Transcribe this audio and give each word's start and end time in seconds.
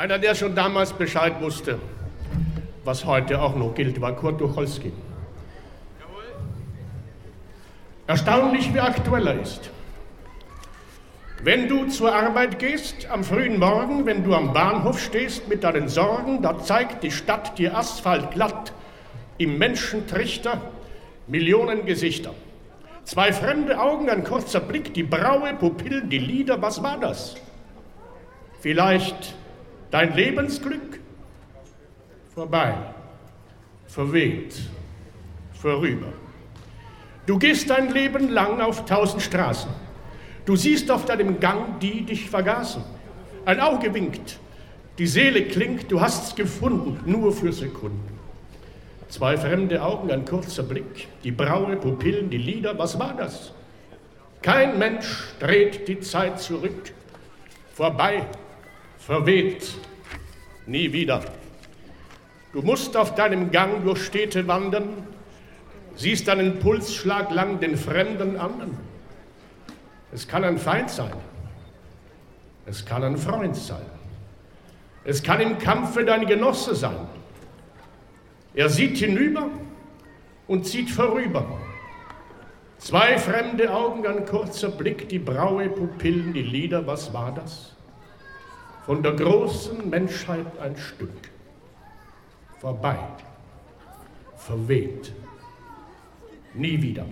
Einer, 0.00 0.18
der 0.18 0.34
schon 0.34 0.54
damals 0.54 0.94
Bescheid 0.94 1.42
wusste, 1.42 1.78
was 2.84 3.04
heute 3.04 3.38
auch 3.38 3.54
noch 3.54 3.74
gilt, 3.74 4.00
war 4.00 4.16
Kurt 4.16 4.38
Tucholsky. 4.38 4.94
Erstaunlich, 8.06 8.72
wie 8.72 8.80
aktuell 8.80 9.26
er 9.26 9.42
ist. 9.42 9.68
Wenn 11.42 11.68
du 11.68 11.86
zur 11.88 12.14
Arbeit 12.14 12.58
gehst 12.58 13.10
am 13.10 13.24
frühen 13.24 13.58
Morgen, 13.58 14.06
wenn 14.06 14.24
du 14.24 14.34
am 14.34 14.54
Bahnhof 14.54 14.98
stehst 14.98 15.48
mit 15.48 15.64
deinen 15.64 15.90
Sorgen, 15.90 16.40
da 16.40 16.58
zeigt 16.58 17.02
die 17.02 17.10
Stadt 17.10 17.58
dir 17.58 17.76
Asphalt 17.76 18.30
glatt, 18.30 18.72
im 19.36 19.58
Menschentrichter 19.58 20.62
Millionen 21.26 21.84
Gesichter. 21.84 22.32
Zwei 23.04 23.34
fremde 23.34 23.78
Augen, 23.78 24.08
ein 24.08 24.24
kurzer 24.24 24.60
Blick, 24.60 24.94
die 24.94 25.02
Braue, 25.02 25.52
Pupillen, 25.52 26.08
die 26.08 26.20
Lieder, 26.20 26.62
was 26.62 26.82
war 26.82 26.96
das? 26.98 27.34
Vielleicht 28.60 29.34
dein 29.90 30.14
Lebensglück? 30.14 31.00
Vorbei, 32.34 32.74
verweht, 33.86 34.60
vorüber. 35.52 36.12
Du 37.26 37.38
gehst 37.38 37.70
dein 37.70 37.92
Leben 37.92 38.30
lang 38.30 38.60
auf 38.60 38.84
tausend 38.86 39.22
Straßen. 39.22 39.70
Du 40.44 40.56
siehst 40.56 40.90
auf 40.90 41.04
deinem 41.04 41.38
Gang 41.38 41.78
die 41.80 42.02
dich 42.02 42.30
vergaßen. 42.30 42.82
Ein 43.44 43.60
Auge 43.60 43.92
winkt, 43.94 44.38
die 44.98 45.06
Seele 45.06 45.44
klingt, 45.44 45.90
du 45.90 46.00
hast's 46.00 46.34
gefunden, 46.34 47.00
nur 47.04 47.32
für 47.32 47.52
Sekunden. 47.52 48.18
Zwei 49.08 49.36
fremde 49.36 49.82
Augen, 49.82 50.10
ein 50.10 50.24
kurzer 50.24 50.62
Blick, 50.62 51.08
die 51.24 51.32
Braue, 51.32 51.76
Pupillen, 51.76 52.30
die 52.30 52.38
Lieder, 52.38 52.78
was 52.78 52.98
war 52.98 53.14
das? 53.14 53.52
Kein 54.42 54.78
Mensch 54.78 55.34
dreht 55.40 55.88
die 55.88 56.00
Zeit 56.00 56.40
zurück. 56.40 56.92
Vorbei, 57.74 58.26
verweht, 59.00 59.74
nie 60.66 60.92
wieder. 60.92 61.22
Du 62.52 62.62
musst 62.62 62.96
auf 62.96 63.14
deinem 63.14 63.50
Gang 63.50 63.82
durch 63.84 64.04
Städte 64.04 64.46
wandern, 64.46 65.06
siehst 65.96 66.28
deinen 66.28 66.58
Pulsschlag 66.58 67.30
lang 67.30 67.60
den 67.60 67.76
Fremden 67.76 68.36
an. 68.36 68.76
Es 70.12 70.26
kann 70.28 70.44
ein 70.44 70.58
Feind 70.58 70.90
sein. 70.90 71.12
Es 72.66 72.84
kann 72.84 73.02
ein 73.02 73.16
Freund 73.16 73.56
sein. 73.56 73.82
Es 75.04 75.22
kann 75.22 75.40
im 75.40 75.58
Kampfe 75.58 76.04
dein 76.04 76.26
Genosse 76.26 76.74
sein. 76.74 77.08
Er 78.54 78.68
sieht 78.68 78.98
hinüber 78.98 79.48
und 80.46 80.66
zieht 80.66 80.90
vorüber. 80.90 81.58
Zwei 82.78 83.18
fremde 83.18 83.72
Augen, 83.72 84.06
ein 84.06 84.26
kurzer 84.26 84.70
Blick, 84.70 85.08
die 85.08 85.18
Braue, 85.18 85.68
Pupillen, 85.68 86.32
die 86.32 86.42
Lieder, 86.42 86.86
was 86.86 87.12
war 87.12 87.32
das? 87.32 87.76
Von 88.90 89.04
der 89.04 89.12
großen 89.12 89.88
Menschheit 89.88 90.46
ein 90.60 90.76
Stück. 90.76 91.12
Vorbei, 92.60 92.98
verweht, 94.36 95.12
nie 96.54 96.82
wieder. 96.82 97.06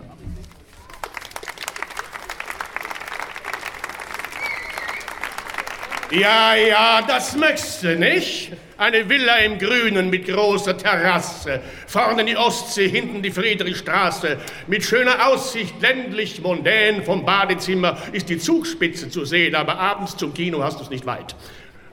Ja, 6.10 6.56
ja, 6.56 7.02
das 7.06 7.36
möchtest 7.36 7.84
du 7.84 7.94
nicht. 7.96 8.52
Eine 8.76 9.08
Villa 9.08 9.36
im 9.36 9.58
Grünen 9.58 10.10
mit 10.10 10.26
großer 10.26 10.76
Terrasse. 10.76 11.60
Vorne 11.86 12.24
die 12.24 12.36
Ostsee, 12.36 12.88
hinten 12.88 13.22
die 13.22 13.30
Friedrichstraße. 13.30 14.38
Mit 14.66 14.84
schöner 14.84 15.28
Aussicht, 15.28 15.80
ländlich, 15.80 16.40
mondän. 16.40 17.04
Vom 17.04 17.24
Badezimmer 17.24 17.98
ist 18.12 18.28
die 18.28 18.38
Zugspitze 18.38 19.10
zu 19.10 19.24
sehen, 19.24 19.54
aber 19.54 19.78
abends 19.78 20.16
zum 20.16 20.34
Kino 20.34 20.60
hast 20.62 20.80
du 20.80 20.82
es 20.82 20.90
nicht 20.90 21.06
weit. 21.06 21.36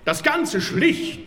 Das 0.05 0.21
Ganze 0.21 0.61
schlicht, 0.61 1.21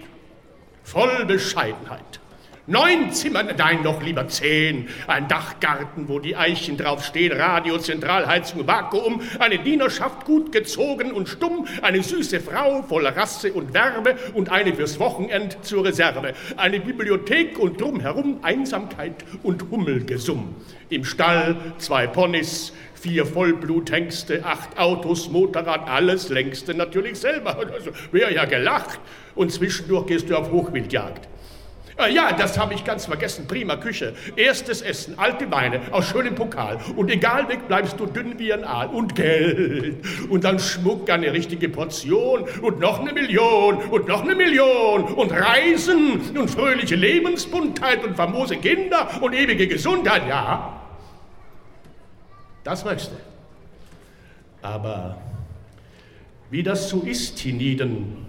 voll 0.84 1.24
Bescheidenheit. 1.26 2.20
Neun 2.68 3.12
Zimmer, 3.12 3.42
nein, 3.42 3.82
noch 3.82 4.02
lieber 4.02 4.28
zehn. 4.28 4.88
Ein 5.06 5.26
Dachgarten, 5.26 6.06
wo 6.06 6.18
die 6.18 6.36
Eichen 6.36 6.76
draufstehen, 6.76 7.32
Radio, 7.32 7.78
Zentralheizung, 7.78 8.66
Vakuum, 8.66 9.22
eine 9.38 9.58
Dienerschaft 9.58 10.26
gut 10.26 10.52
gezogen 10.52 11.10
und 11.10 11.30
stumm, 11.30 11.66
eine 11.80 12.02
süße 12.02 12.40
Frau 12.40 12.82
voll 12.82 13.06
Rasse 13.06 13.54
und 13.54 13.72
Werbe 13.72 14.16
und 14.34 14.50
eine 14.50 14.74
fürs 14.74 15.00
Wochenend 15.00 15.56
zur 15.62 15.86
Reserve. 15.86 16.34
Eine 16.58 16.78
Bibliothek 16.78 17.58
und 17.58 17.80
drumherum 17.80 18.40
Einsamkeit 18.42 19.24
und 19.42 19.70
Hummelgesumm. 19.70 20.54
Im 20.90 21.04
Stall 21.04 21.56
zwei 21.78 22.06
Ponys, 22.06 22.74
vier 22.98 23.24
Vollbluthengste, 23.26 24.44
acht 24.44 24.78
Autos, 24.78 25.28
Motorrad, 25.30 25.88
alles 25.88 26.28
längste 26.28 26.74
natürlich 26.74 27.18
selber. 27.18 27.56
Also, 27.78 27.90
Wäre 28.12 28.34
ja 28.34 28.44
gelacht. 28.44 28.98
Und 29.34 29.52
zwischendurch 29.52 30.06
gehst 30.06 30.30
du 30.30 30.36
auf 30.36 30.50
Hochwildjagd. 30.50 31.28
Äh, 31.98 32.12
ja, 32.12 32.32
das 32.32 32.56
habe 32.58 32.74
ich 32.74 32.84
ganz 32.84 33.06
vergessen. 33.06 33.46
Prima 33.48 33.76
Küche. 33.76 34.14
Erstes 34.36 34.82
Essen, 34.82 35.18
alte 35.18 35.50
Weine 35.50 35.80
aus 35.90 36.08
schönem 36.08 36.34
Pokal. 36.34 36.78
Und 36.96 37.10
egal 37.10 37.48
weg 37.48 37.66
bleibst 37.66 37.98
du 37.98 38.06
dünn 38.06 38.38
wie 38.38 38.52
ein 38.52 38.64
Aal. 38.64 38.88
Und 38.88 39.16
Geld. 39.16 39.96
Und 40.28 40.44
dann 40.44 40.60
Schmuck, 40.60 41.10
eine 41.10 41.32
richtige 41.32 41.68
Portion. 41.68 42.44
Und 42.62 42.78
noch 42.78 43.00
eine 43.00 43.12
Million. 43.12 43.76
Und 43.76 44.06
noch 44.06 44.22
eine 44.22 44.36
Million. 44.36 45.04
Und 45.04 45.32
Reisen. 45.32 46.20
Und 46.36 46.48
fröhliche 46.50 46.94
Lebensbuntheit. 46.94 48.04
Und 48.04 48.16
famose 48.16 48.56
Kinder. 48.56 49.08
Und 49.20 49.34
ewige 49.34 49.66
Gesundheit. 49.66 50.22
Ja. 50.28 50.77
Das 52.68 52.84
möchtest 52.84 53.12
du. 53.12 53.16
Aber 54.60 55.16
wie 56.50 56.62
das 56.62 56.90
so 56.90 57.00
ist 57.00 57.38
hienieden, 57.38 58.26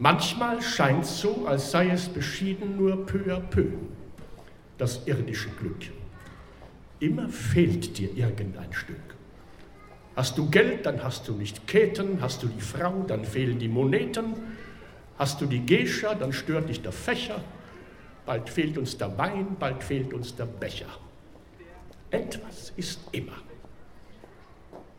Manchmal 0.00 0.60
scheint 0.60 1.04
es 1.04 1.20
so, 1.20 1.46
als 1.46 1.70
sei 1.70 1.90
es 1.90 2.08
beschieden 2.08 2.76
nur 2.76 3.06
peu 3.06 3.32
à 3.32 3.38
peu, 3.38 3.66
das 4.76 5.06
irdische 5.06 5.50
Glück. 5.50 5.92
Immer 6.98 7.28
fehlt 7.28 7.96
dir 7.96 8.12
irgendein 8.16 8.72
Stück. 8.72 8.96
Hast 10.16 10.36
du 10.36 10.50
Geld, 10.50 10.84
dann 10.84 11.00
hast 11.04 11.28
du 11.28 11.34
nicht 11.34 11.68
Käthen, 11.68 12.20
hast 12.20 12.42
du 12.42 12.48
die 12.48 12.60
Frau, 12.60 13.04
dann 13.06 13.24
fehlen 13.24 13.60
die 13.60 13.68
Moneten, 13.68 14.34
hast 15.16 15.40
du 15.40 15.46
die 15.46 15.64
Gescha, 15.64 16.16
dann 16.16 16.32
stört 16.32 16.68
dich 16.68 16.82
der 16.82 16.90
Fächer, 16.92 17.40
bald 18.26 18.50
fehlt 18.50 18.76
uns 18.76 18.98
der 18.98 19.16
Wein, 19.16 19.56
bald 19.60 19.84
fehlt 19.84 20.12
uns 20.12 20.34
der 20.34 20.46
Becher. 20.46 20.88
Etwas 22.14 22.72
ist 22.76 23.00
immer. 23.10 23.38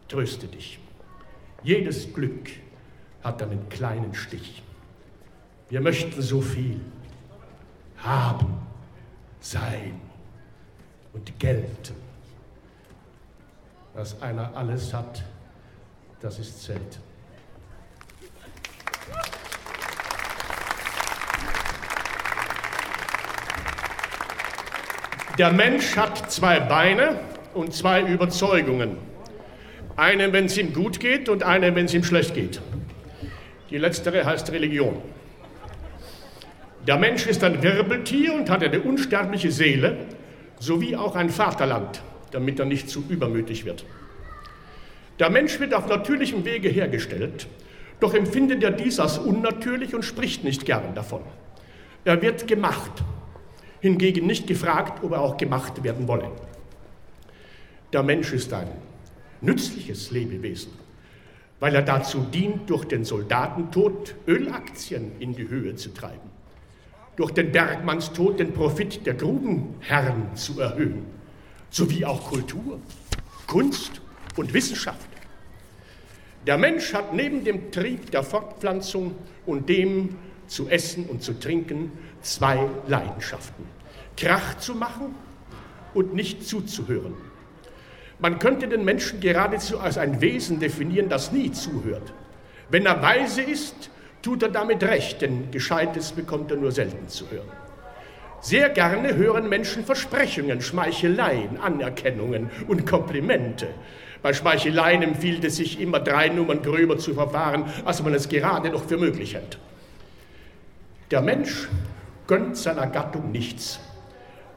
Tröste 0.10 0.48
dich. 0.48 0.80
Jedes 1.64 2.14
Glück 2.14 2.50
hat 3.24 3.42
einen 3.42 3.70
kleinen 3.70 4.14
Stich. 4.14 4.62
Wir 5.70 5.80
möchten 5.80 6.22
so 6.22 6.42
viel 6.42 6.82
haben, 8.00 8.58
sein 9.40 10.02
und 11.14 11.40
gelten. 11.40 11.96
Dass 13.94 14.22
einer 14.22 14.54
alles 14.54 14.94
hat, 14.94 15.24
das 16.20 16.38
ist 16.38 16.64
selten. 16.64 17.05
Der 25.38 25.52
Mensch 25.52 25.98
hat 25.98 26.32
zwei 26.32 26.62
Beine 26.62 27.20
und 27.54 27.74
zwei 27.74 28.02
Überzeugungen. 28.02 28.96
Eine, 29.98 30.32
wenn 30.32 30.46
es 30.46 30.58
ihm 30.58 30.72
gut 30.72 31.02
geht 31.02 31.28
und 31.28 31.44
eine, 31.44 31.76
wenn 31.76 31.86
es 31.86 31.94
ihm 31.94 32.06
schlecht 32.06 32.34
geht. 32.34 32.62
Die 33.70 33.78
letztere 33.78 34.26
heißt 34.26 34.54
Religion. 34.54 35.02
Der 36.88 36.98
Mensch 36.98 37.28
ist 37.28 37.44
ein 37.44 37.62
Wirbeltier 37.62 38.34
und 38.34 38.50
hat 38.50 38.64
eine 38.64 38.80
unsterbliche 38.80 39.52
Seele, 39.52 39.98
sowie 40.58 40.96
auch 40.96 41.18
ein 41.18 41.30
Vaterland, 41.30 42.02
damit 42.32 42.60
er 42.60 42.66
nicht 42.66 42.90
zu 42.90 43.04
übermütig 43.10 43.66
wird. 43.66 43.84
Der 45.20 45.30
Mensch 45.30 45.60
wird 45.60 45.74
auf 45.74 45.90
natürlichem 45.90 46.46
Wege 46.46 46.70
hergestellt, 46.70 47.48
doch 48.00 48.14
empfindet 48.14 48.64
er 48.64 48.72
dies 48.72 49.02
als 49.02 49.18
unnatürlich 49.18 49.96
und 49.96 50.04
spricht 50.04 50.46
nicht 50.46 50.66
gern 50.66 50.96
davon. 50.96 51.24
Er 52.06 52.22
wird 52.22 52.48
gemacht, 52.48 53.04
hingegen 53.86 54.28
nicht 54.28 54.48
gefragt, 54.48 55.04
ob 55.04 55.12
er 55.14 55.22
auch 55.22 55.38
gemacht 55.38 55.84
werden 55.84 56.08
wolle. 56.08 56.32
Der 57.94 58.04
Mensch 58.04 58.34
ist 58.34 58.52
ein 58.54 58.68
nützliches 59.42 60.12
Lebewesen, 60.12 60.72
weil 61.60 61.76
er 61.76 61.82
dazu 61.82 62.26
dient, 62.34 62.70
durch 62.70 62.86
den 62.86 63.06
Soldatentod 63.06 64.16
Ölaktien 64.28 65.12
in 65.20 65.36
die 65.36 65.48
Höhe 65.48 65.76
zu 65.76 65.94
treiben 65.94 66.36
durch 67.16 67.32
den 67.32 67.52
Bergmannstod 67.52 68.40
den 68.40 68.52
Profit 68.54 69.06
der 69.06 69.14
Grubenherren 69.14 70.36
zu 70.36 70.60
erhöhen, 70.60 71.06
sowie 71.70 72.06
auch 72.06 72.30
Kultur, 72.30 72.80
Kunst 73.48 74.02
und 74.36 74.54
Wissenschaft. 74.54 75.08
Der 76.46 76.58
Mensch 76.58 76.94
hat 76.94 77.14
neben 77.14 77.44
dem 77.44 77.72
Trieb 77.72 78.12
der 78.12 78.24
Fortpflanzung 78.24 79.16
und 79.46 79.70
dem 79.70 80.16
zu 80.48 80.68
essen 80.70 81.06
und 81.06 81.24
zu 81.24 81.40
trinken 81.40 81.92
zwei 82.22 82.60
Leidenschaften. 82.88 83.66
Krach 84.18 84.58
zu 84.58 84.76
machen 84.76 85.16
und 85.94 86.14
nicht 86.14 86.46
zuzuhören. 86.48 87.14
Man 88.20 88.40
könnte 88.40 88.68
den 88.68 88.86
Menschen 88.86 89.20
geradezu 89.20 89.80
als 89.80 89.98
ein 89.98 90.22
Wesen 90.22 90.60
definieren, 90.60 91.10
das 91.10 91.32
nie 91.32 91.52
zuhört. 91.52 92.14
Wenn 92.70 92.86
er 92.86 93.02
weise 93.02 93.42
ist, 93.42 93.90
tut 94.22 94.42
er 94.42 94.50
damit 94.50 94.84
recht, 94.84 95.22
denn 95.22 95.52
Gescheites 95.52 96.12
bekommt 96.14 96.50
er 96.52 96.58
nur 96.58 96.72
selten 96.72 97.08
zu 97.10 97.30
hören. 97.30 97.52
Sehr 98.42 98.70
gerne 98.70 99.16
hören 99.16 99.50
Menschen 99.50 99.84
Versprechungen, 99.84 100.62
Schmeicheleien, 100.62 101.58
Anerkennungen 101.60 102.50
und 102.68 102.86
Komplimente. 102.86 103.68
Bei 104.22 104.34
Schmeicheleien 104.34 105.04
empfiehlt 105.04 105.44
es 105.44 105.58
sich 105.58 105.80
immer 105.80 106.00
drei 106.00 106.30
Nummern 106.30 106.62
gröber 106.62 106.98
zu 106.98 107.14
verfahren, 107.14 107.66
als 107.86 108.02
man 108.02 108.14
es 108.14 108.30
gerade 108.30 108.70
noch 108.70 108.86
für 108.86 108.98
möglich 108.98 109.36
hält. 109.36 109.58
Der 111.12 111.22
Mensch 111.22 111.68
gönnt 112.28 112.58
seiner 112.58 112.88
Gattung 112.88 113.32
nichts. 113.32 113.80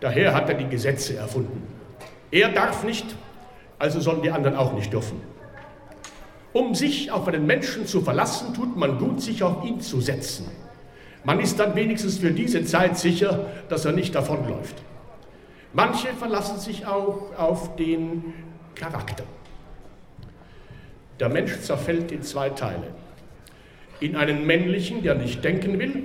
Daher 0.00 0.34
hat 0.34 0.48
er 0.48 0.54
die 0.54 0.68
Gesetze 0.68 1.16
erfunden. 1.16 1.62
Er 2.30 2.50
darf 2.50 2.84
nicht, 2.84 3.06
also 3.78 4.00
sollen 4.00 4.22
die 4.22 4.30
anderen 4.30 4.56
auch 4.56 4.72
nicht 4.72 4.92
dürfen. 4.92 5.20
Um 6.52 6.74
sich 6.74 7.10
auf 7.10 7.28
einen 7.28 7.46
Menschen 7.46 7.86
zu 7.86 8.00
verlassen, 8.00 8.54
tut 8.54 8.76
man 8.76 8.98
gut, 8.98 9.20
sich 9.20 9.42
auf 9.42 9.64
ihn 9.64 9.80
zu 9.80 10.00
setzen. 10.00 10.46
Man 11.24 11.40
ist 11.40 11.58
dann 11.60 11.74
wenigstens 11.74 12.18
für 12.18 12.30
diese 12.30 12.64
Zeit 12.64 12.96
sicher, 12.96 13.46
dass 13.68 13.84
er 13.84 13.92
nicht 13.92 14.14
davonläuft. 14.14 14.76
Manche 15.74 16.08
verlassen 16.08 16.58
sich 16.58 16.86
auch 16.86 17.36
auf 17.36 17.76
den 17.76 18.32
Charakter. 18.74 19.24
Der 21.20 21.28
Mensch 21.28 21.60
zerfällt 21.60 22.12
in 22.12 22.22
zwei 22.22 22.48
Teile. 22.50 22.94
In 24.00 24.16
einen 24.16 24.46
männlichen, 24.46 25.02
der 25.02 25.16
nicht 25.16 25.44
denken 25.44 25.78
will, 25.78 26.04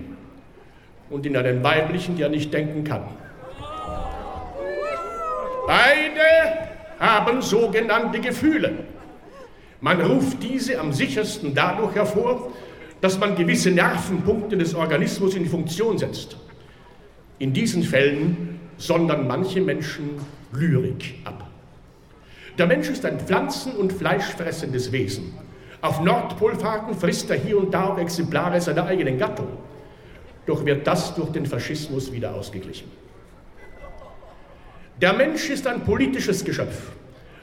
und 1.14 1.28
in 1.28 1.38
einen 1.38 1.64
weiblichen, 1.64 2.18
der 2.18 2.30
nicht 2.30 2.52
denken 2.52 2.84
kann. 2.84 3.04
Beide 5.68 6.68
haben 7.00 7.42
sogenannte 7.44 8.20
Gefühle. 8.20 8.72
Man 9.80 10.02
ruft 10.02 10.42
diese 10.42 10.80
am 10.80 10.92
sichersten 10.92 11.54
dadurch 11.54 11.94
hervor, 11.94 12.52
dass 13.00 13.20
man 13.20 13.36
gewisse 13.36 13.70
Nervenpunkte 13.70 14.58
des 14.58 14.74
Organismus 14.74 15.36
in 15.36 15.46
Funktion 15.46 16.00
setzt. 16.00 16.36
In 17.38 17.54
diesen 17.54 17.84
Fällen 17.84 18.60
sondern 18.78 19.28
manche 19.28 19.62
Menschen 19.62 20.16
Lyrik 20.52 21.16
ab. 21.26 21.48
Der 22.58 22.66
Mensch 22.66 22.90
ist 22.90 23.06
ein 23.06 23.20
pflanzen- 23.20 23.76
und 23.76 23.94
fleischfressendes 23.94 24.92
Wesen. 24.92 25.34
Auf 25.82 26.02
Nordpolfahrten 26.02 26.96
frisst 26.96 27.30
er 27.30 27.38
hier 27.38 27.60
und 27.60 27.72
da 27.72 27.90
auch 27.90 28.00
Exemplare 28.00 28.60
seiner 28.60 28.88
eigenen 28.88 29.20
Gattung. 29.20 29.48
Doch 30.46 30.66
wird 30.66 30.86
das 30.86 31.16
durch 31.16 31.32
den 31.32 31.46
Faschismus 31.46 32.12
wieder 32.12 32.34
ausgeglichen. 32.36 32.92
Der 35.02 35.14
Mensch 35.14 35.50
ist 35.50 35.66
ein 35.68 35.82
politisches 35.82 36.46
Geschöpf, 36.46 36.92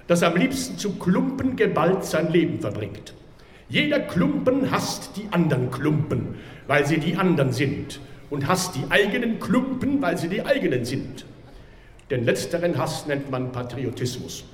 das 0.07 0.23
am 0.23 0.37
liebsten 0.37 0.79
zu 0.79 0.99
Klumpen 0.99 1.57
geballt 1.57 2.05
sein 2.05 2.31
Leben 2.31 2.61
verbringt. 2.61 3.15
Jeder 3.69 4.01
Klumpen 4.01 4.71
hasst 4.71 5.17
die 5.17 5.29
anderen 5.31 5.71
Klumpen, 5.71 6.37
weil 6.67 6.87
sie 6.87 6.99
die 6.99 7.17
anderen 7.17 7.53
sind, 7.53 8.01
und 8.29 8.47
hasst 8.47 8.77
die 8.77 8.85
eigenen 8.91 9.41
Klumpen, 9.41 10.01
weil 10.03 10.17
sie 10.17 10.29
die 10.29 10.45
eigenen 10.45 10.85
sind. 10.85 11.25
Den 12.11 12.25
letzteren 12.25 12.77
Hass 12.79 13.07
nennt 13.07 13.31
man 13.31 13.53
Patriotismus. 13.53 14.45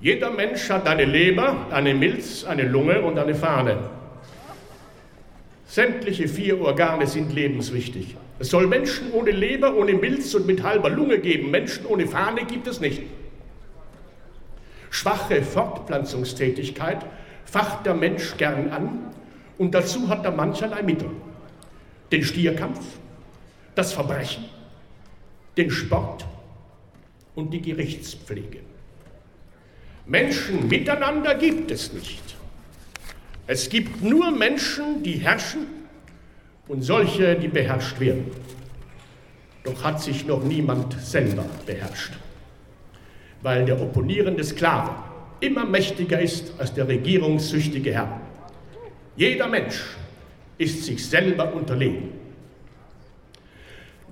Jeder 0.00 0.30
Mensch 0.30 0.70
hat 0.70 0.86
eine 0.86 1.04
Leber, 1.04 1.66
eine 1.70 1.92
Milz, 1.92 2.44
eine 2.44 2.62
Lunge 2.62 3.02
und 3.02 3.18
eine 3.18 3.34
Fahne. 3.34 3.78
Sämtliche 5.68 6.28
vier 6.28 6.60
Organe 6.62 7.06
sind 7.06 7.30
lebenswichtig. 7.34 8.16
Es 8.38 8.48
soll 8.48 8.66
Menschen 8.66 9.12
ohne 9.12 9.32
Leber, 9.32 9.76
ohne 9.76 9.92
Milz 9.92 10.32
und 10.32 10.46
mit 10.46 10.62
halber 10.62 10.88
Lunge 10.88 11.18
geben. 11.18 11.50
Menschen 11.50 11.84
ohne 11.84 12.06
Fahne 12.06 12.46
gibt 12.46 12.66
es 12.66 12.80
nicht. 12.80 13.02
Schwache 14.88 15.42
Fortpflanzungstätigkeit 15.42 17.04
facht 17.44 17.84
der 17.84 17.94
Mensch 17.94 18.38
gern 18.38 18.70
an 18.70 19.14
und 19.58 19.74
dazu 19.74 20.08
hat 20.08 20.24
er 20.24 20.30
mancherlei 20.30 20.82
Mittel. 20.82 21.10
Den 22.10 22.24
Stierkampf, 22.24 22.80
das 23.74 23.92
Verbrechen, 23.92 24.46
den 25.58 25.70
Sport 25.70 26.24
und 27.34 27.52
die 27.52 27.60
Gerichtspflege. 27.60 28.60
Menschen 30.06 30.66
miteinander 30.68 31.34
gibt 31.34 31.70
es 31.70 31.92
nicht. 31.92 32.37
Es 33.50 33.70
gibt 33.70 34.02
nur 34.02 34.30
Menschen, 34.30 35.02
die 35.02 35.14
herrschen 35.14 35.66
und 36.68 36.82
solche, 36.82 37.34
die 37.34 37.48
beherrscht 37.48 37.98
werden. 37.98 38.26
Doch 39.64 39.82
hat 39.82 40.02
sich 40.02 40.26
noch 40.26 40.44
niemand 40.44 40.92
selber 41.00 41.46
beherrscht, 41.64 42.12
weil 43.40 43.64
der 43.64 43.80
opponierende 43.80 44.44
Sklave 44.44 44.90
immer 45.40 45.64
mächtiger 45.64 46.20
ist 46.20 46.52
als 46.58 46.74
der 46.74 46.88
regierungssüchtige 46.88 47.94
Herr. 47.94 48.20
Jeder 49.16 49.48
Mensch 49.48 49.96
ist 50.58 50.84
sich 50.84 51.08
selber 51.08 51.54
unterlegen. 51.54 52.10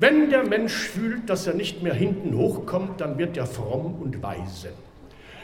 Wenn 0.00 0.30
der 0.30 0.44
Mensch 0.44 0.72
fühlt, 0.72 1.28
dass 1.28 1.46
er 1.46 1.52
nicht 1.52 1.82
mehr 1.82 1.94
hinten 1.94 2.34
hochkommt, 2.38 3.02
dann 3.02 3.18
wird 3.18 3.36
er 3.36 3.46
fromm 3.46 3.96
und 4.00 4.22
weise. 4.22 4.70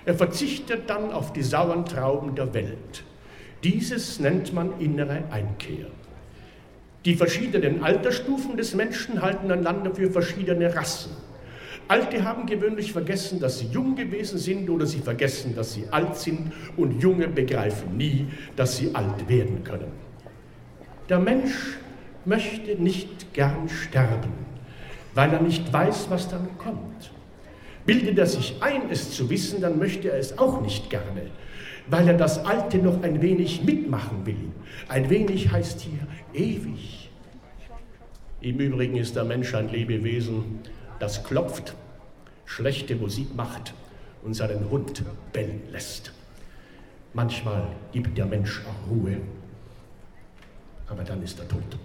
Er 0.07 0.15
verzichtet 0.15 0.89
dann 0.89 1.13
auf 1.13 1.35
die 1.35 1.43
sauren 1.43 1.85
Trauben 1.85 2.35
der 2.35 2.55
Welt. 2.55 3.05
Dieses 3.63 4.19
nennt 4.19 4.53
man 4.53 4.81
innere 4.81 5.23
Einkehr. 5.31 5.87
Die 7.05 7.15
verschiedenen 7.15 7.83
Altersstufen 7.83 8.57
des 8.57 8.75
Menschen 8.75 9.23
halten 9.23 9.51
einander 9.51 9.95
für 9.95 10.11
verschiedene 10.11 10.75
Rassen. 10.75 11.13
Alte 11.89 12.25
haben 12.25 12.47
gewöhnlich 12.47 12.93
vergessen, 12.93 13.41
dass 13.41 13.59
sie 13.59 13.67
jung 13.67 13.97
gewesen 13.97 14.39
sind 14.39 14.71
oder 14.71 14.87
sie 14.87 15.01
vergessen, 15.01 15.55
dass 15.55 15.75
sie 15.75 15.85
alt 15.91 16.17
sind 16.17 16.53
und 16.77 17.01
Junge 17.03 17.29
begreifen 17.29 17.97
nie, 17.97 18.27
dass 18.57 18.77
sie 18.77 18.95
alt 18.95 19.29
werden 19.29 19.65
können. 19.65 19.93
Der 21.09 21.19
Mensch 21.19 21.77
möchte 22.25 22.77
nicht 22.77 23.35
gern 23.35 23.69
sterben, 23.69 24.33
weil 25.15 25.33
er 25.33 25.43
nicht 25.43 25.73
weiß, 25.73 26.07
was 26.09 26.29
dann 26.29 26.57
kommt. 26.57 27.11
Bildet 27.87 28.19
er 28.19 28.27
sich 28.27 28.57
ein, 28.61 28.91
es 28.91 29.11
zu 29.11 29.29
wissen, 29.29 29.61
dann 29.61 29.79
möchte 29.79 30.11
er 30.11 30.19
es 30.19 30.39
auch 30.39 30.61
nicht 30.61 30.89
gerne, 30.89 31.27
weil 31.89 32.07
er 32.07 32.15
das 32.15 32.45
Alte 32.45 32.79
noch 32.79 33.03
ein 33.03 33.21
wenig 33.21 33.65
mitmachen 33.65 34.25
will. 34.25 34.53
Ein 34.89 35.11
wenig 35.11 35.51
heißt 35.51 35.81
hier 35.81 36.07
ewig. 36.33 37.11
Im 38.41 38.59
Übrigen 38.59 38.97
ist 38.97 39.17
der 39.17 39.25
Mensch 39.25 39.55
ein 39.55 39.69
Lebewesen, 39.69 40.61
das 40.99 41.25
klopft, 41.25 41.75
schlechte 42.45 42.95
Musik 42.97 43.35
macht 43.35 43.75
und 44.23 44.35
seinen 44.35 44.71
Hund 44.71 45.03
bellen 45.33 45.63
lässt. 45.71 46.13
Manchmal 47.15 47.67
gibt 47.93 48.17
der 48.17 48.27
Mensch 48.27 48.63
auch 48.67 48.91
Ruhe, 48.91 49.17
aber 50.87 51.03
dann 51.03 51.23
ist 51.23 51.39
er 51.41 51.49
tot. 51.49 51.79